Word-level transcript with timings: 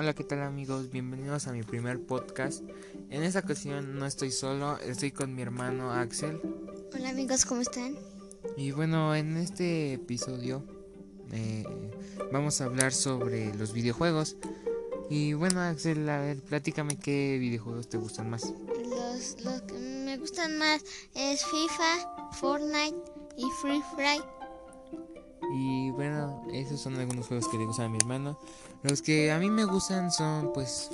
Hola, 0.00 0.14
¿qué 0.14 0.24
tal 0.24 0.40
amigos? 0.40 0.90
Bienvenidos 0.90 1.46
a 1.46 1.52
mi 1.52 1.62
primer 1.62 2.00
podcast. 2.00 2.64
En 3.10 3.22
esta 3.22 3.40
ocasión 3.40 3.98
no 3.98 4.06
estoy 4.06 4.30
solo, 4.30 4.78
estoy 4.78 5.10
con 5.10 5.34
mi 5.34 5.42
hermano 5.42 5.92
Axel. 5.92 6.40
Hola 6.94 7.10
amigos, 7.10 7.44
¿cómo 7.44 7.60
están? 7.60 7.98
Y 8.56 8.70
bueno, 8.70 9.14
en 9.14 9.36
este 9.36 9.92
episodio 9.92 10.64
eh, 11.32 11.66
vamos 12.32 12.62
a 12.62 12.64
hablar 12.64 12.94
sobre 12.94 13.54
los 13.56 13.74
videojuegos. 13.74 14.38
Y 15.10 15.34
bueno, 15.34 15.60
Axel, 15.60 16.08
a 16.08 16.18
ver, 16.18 16.40
platícame 16.40 16.98
qué 16.98 17.36
videojuegos 17.38 17.90
te 17.90 17.98
gustan 17.98 18.30
más. 18.30 18.54
Los, 18.88 19.44
los 19.44 19.60
que 19.60 19.74
me 19.74 20.16
gustan 20.16 20.56
más 20.56 20.82
es 21.14 21.44
FIFA, 21.44 22.30
Fortnite 22.40 22.96
y 23.36 23.44
Free 23.60 23.82
Fire. 23.94 24.39
Y 25.52 25.90
bueno, 25.90 26.42
esos 26.52 26.80
son 26.80 26.96
algunos 26.96 27.26
juegos 27.26 27.48
que 27.48 27.58
le 27.58 27.66
gustan 27.66 27.86
a 27.86 27.88
mi 27.88 27.98
hermano. 27.98 28.38
Los 28.82 29.02
que 29.02 29.30
a 29.32 29.38
mí 29.38 29.50
me 29.50 29.64
gustan 29.64 30.10
son 30.10 30.52
pues 30.52 30.90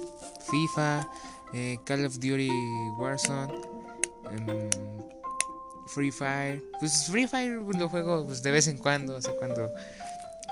FIFA, 0.50 1.08
eh, 1.52 1.78
Call 1.84 2.06
of 2.06 2.14
Duty 2.14 2.50
Warzone, 2.98 3.52
em, 4.30 4.70
Free 5.88 6.10
Fire. 6.10 6.62
Pues 6.80 7.06
Free 7.06 7.26
Fire 7.26 7.60
lo 7.60 7.88
juego 7.88 8.26
pues, 8.26 8.42
de 8.42 8.50
vez 8.50 8.66
en 8.68 8.78
cuando, 8.78 9.16
o 9.16 9.22
sea, 9.22 9.34
cuando 9.36 9.70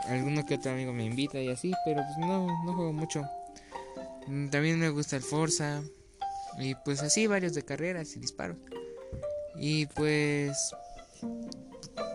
alguno 0.09 0.45
que 0.45 0.57
otro 0.57 0.73
amigo 0.73 0.93
me 0.93 1.05
invita 1.05 1.41
y 1.41 1.48
así, 1.48 1.73
pero 1.84 2.03
pues 2.03 2.19
no, 2.19 2.47
no 2.65 2.75
juego 2.75 2.93
mucho. 2.93 3.25
También 4.51 4.79
me 4.79 4.91
gusta 4.91 5.17
el 5.17 5.23
Forza 5.23 5.83
y 6.59 6.75
pues 6.77 7.03
así 7.03 7.27
varios 7.27 7.55
de 7.55 7.62
carreras 7.62 8.15
y 8.17 8.21
disparos. 8.21 8.57
Y 9.57 9.87
pues 9.87 10.75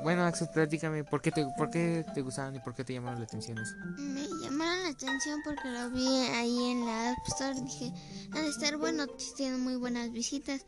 bueno, 0.03 0.23
Axel, 0.25 0.49
platícame, 0.53 1.03
¿por 1.03 1.21
qué, 1.21 1.31
te, 1.31 1.45
¿por 1.57 1.69
qué 1.69 2.05
te 2.13 2.21
gustaban 2.21 2.55
y 2.55 2.59
por 2.59 2.73
qué 2.73 2.83
te 2.83 2.93
llamaron 2.93 3.19
la 3.19 3.25
atención 3.25 3.57
eso? 3.57 3.75
Me 3.97 4.27
llamaron 4.41 4.83
la 4.83 4.89
atención 4.89 5.41
porque 5.43 5.69
lo 5.69 5.89
vi 5.91 6.07
ahí 6.07 6.71
en 6.71 6.85
la 6.85 7.11
App 7.11 7.27
Store. 7.27 7.59
Dije, 7.61 7.93
ha 8.33 8.39
de 8.39 8.47
estar 8.47 8.77
bueno, 8.77 9.07
tienen 9.35 9.61
muy 9.61 9.75
buenas 9.75 10.11
visitas. 10.11 10.65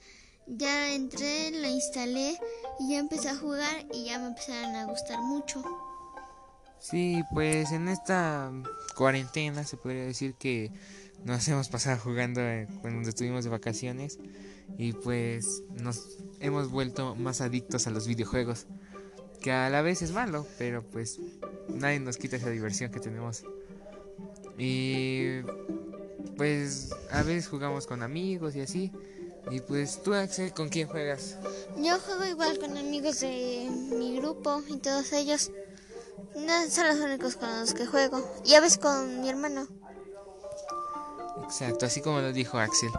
Ya 0.47 0.93
entré, 0.93 1.51
lo 1.51 1.67
instalé 1.67 2.37
y 2.79 2.91
ya 2.91 2.99
empecé 2.99 3.29
a 3.29 3.35
jugar 3.35 3.85
y 3.93 4.05
ya 4.05 4.19
me 4.19 4.27
empezaron 4.27 4.75
a 4.75 4.85
gustar 4.85 5.19
mucho. 5.19 5.63
Sí, 6.79 7.21
pues 7.31 7.71
en 7.71 7.87
esta 7.87 8.51
cuarentena 8.95 9.63
se 9.63 9.77
podría 9.77 10.03
decir 10.03 10.33
que 10.33 10.71
nos 11.23 11.47
hemos 11.47 11.69
pasado 11.69 11.99
jugando 11.99 12.41
eh, 12.41 12.67
cuando 12.81 13.07
estuvimos 13.07 13.43
de 13.43 13.51
vacaciones 13.51 14.17
y 14.77 14.93
pues 14.93 15.63
nos 15.81 16.17
hemos 16.39 16.71
vuelto 16.71 17.15
más 17.15 17.41
adictos 17.41 17.85
a 17.85 17.91
los 17.91 18.07
videojuegos, 18.07 18.65
que 19.41 19.51
a 19.51 19.69
la 19.69 19.81
vez 19.81 20.01
es 20.01 20.11
malo, 20.11 20.45
pero 20.57 20.83
pues 20.83 21.19
nadie 21.67 21.99
nos 21.99 22.17
quita 22.17 22.37
esa 22.37 22.49
diversión 22.49 22.91
que 22.91 22.99
tenemos. 22.99 23.43
Y 24.57 25.41
pues 26.37 26.91
a 27.11 27.23
veces 27.23 27.47
jugamos 27.47 27.87
con 27.87 28.03
amigos 28.03 28.55
y 28.55 28.61
así. 28.61 28.91
Y 29.49 29.59
pues 29.59 30.01
tú, 30.03 30.13
Axel, 30.13 30.53
¿con 30.53 30.69
quién 30.69 30.87
juegas? 30.87 31.37
Yo 31.77 31.99
juego 31.99 32.25
igual 32.25 32.59
con 32.59 32.77
amigos 32.77 33.21
de 33.21 33.67
mi 33.97 34.17
grupo 34.17 34.61
y 34.67 34.77
todos 34.77 35.11
ellos. 35.13 35.51
No 36.35 36.69
son 36.69 36.87
los 36.87 36.97
únicos 36.97 37.35
con 37.35 37.49
los 37.59 37.73
que 37.73 37.87
juego. 37.87 38.23
Y 38.45 38.53
a 38.53 38.61
veces 38.61 38.77
con 38.77 39.21
mi 39.21 39.29
hermano. 39.29 39.67
Exacto, 41.43 41.87
así 41.87 42.01
como 42.01 42.21
lo 42.21 42.31
dijo 42.31 42.59
Axel. 42.59 42.91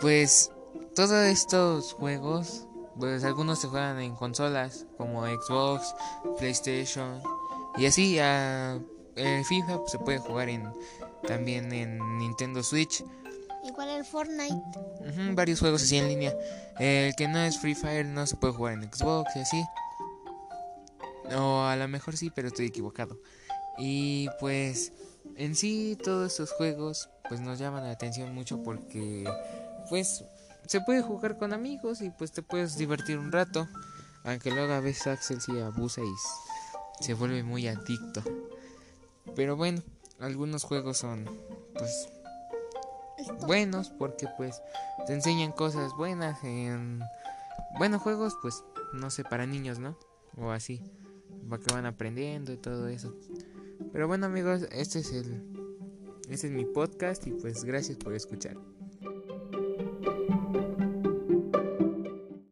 Pues 0.00 0.52
todos 0.94 1.26
estos 1.26 1.92
juegos, 1.94 2.67
pues 2.98 3.24
algunos 3.24 3.60
se 3.60 3.68
juegan 3.68 4.00
en 4.00 4.14
consolas 4.14 4.86
como 4.96 5.26
Xbox, 5.26 5.94
PlayStation 6.38 7.20
y 7.76 7.86
así. 7.86 8.18
A, 8.18 8.78
el 9.16 9.44
FIFA 9.44 9.78
pues, 9.78 9.90
se 9.90 9.98
puede 9.98 10.18
jugar 10.18 10.48
en 10.48 10.72
también 11.26 11.72
en 11.72 12.18
Nintendo 12.18 12.62
Switch. 12.62 13.04
Igual 13.64 13.88
el 13.88 14.04
Fortnite. 14.04 14.62
Varios 15.32 15.60
juegos 15.60 15.82
así 15.82 15.96
en 15.96 16.08
línea. 16.08 16.36
El 16.78 17.14
que 17.16 17.28
no 17.28 17.38
es 17.40 17.58
Free 17.58 17.74
Fire 17.74 18.06
no 18.06 18.26
se 18.26 18.36
puede 18.36 18.54
jugar 18.54 18.74
en 18.74 18.92
Xbox 18.92 19.34
y 19.36 19.40
así. 19.40 19.64
O 21.36 21.62
a 21.62 21.76
lo 21.76 21.88
mejor 21.88 22.16
sí, 22.16 22.30
pero 22.30 22.48
estoy 22.48 22.66
equivocado. 22.66 23.18
Y 23.76 24.28
pues 24.40 24.92
en 25.36 25.54
sí 25.54 25.98
todos 26.02 26.32
estos 26.32 26.52
juegos 26.52 27.10
pues 27.28 27.40
nos 27.40 27.58
llaman 27.58 27.84
la 27.84 27.90
atención 27.90 28.34
mucho 28.34 28.62
porque 28.62 29.24
pues 29.88 30.24
se 30.68 30.82
puede 30.82 31.00
jugar 31.00 31.38
con 31.38 31.54
amigos 31.54 32.02
y 32.02 32.10
pues 32.10 32.30
te 32.30 32.42
puedes 32.42 32.76
divertir 32.76 33.18
un 33.18 33.32
rato. 33.32 33.66
Aunque 34.24 34.50
luego 34.50 34.74
a 34.74 34.80
veces 34.80 35.06
Axel 35.06 35.40
sí 35.40 35.58
abusa 35.58 36.02
y 36.02 37.02
se 37.04 37.14
vuelve 37.14 37.42
muy 37.42 37.66
adicto. 37.66 38.22
Pero 39.34 39.56
bueno, 39.56 39.82
algunos 40.20 40.64
juegos 40.64 40.98
son 40.98 41.24
pues 41.72 42.10
buenos 43.46 43.88
porque 43.88 44.28
pues 44.36 44.60
te 45.06 45.14
enseñan 45.14 45.52
cosas 45.52 45.92
buenas 45.96 46.44
en 46.44 47.00
buenos 47.78 48.02
juegos 48.02 48.36
pues 48.42 48.62
no 48.92 49.10
sé 49.10 49.24
para 49.24 49.46
niños 49.46 49.78
no 49.78 49.98
o 50.36 50.50
así 50.50 50.82
va 51.50 51.58
que 51.58 51.72
van 51.74 51.86
aprendiendo 51.86 52.52
y 52.52 52.56
todo 52.56 52.88
eso 52.88 53.14
pero 53.92 54.06
bueno 54.06 54.26
amigos 54.26 54.62
este 54.70 55.00
es 55.00 55.12
el 55.12 55.42
este 56.28 56.46
es 56.48 56.52
mi 56.52 56.64
podcast 56.64 57.26
y 57.26 57.32
pues 57.32 57.64
gracias 57.64 57.96
por 57.98 58.14
escuchar 58.14 58.56